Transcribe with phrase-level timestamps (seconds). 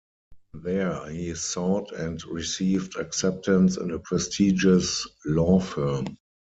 [0.55, 6.17] There he sought and received acceptance in a prestigious law firm.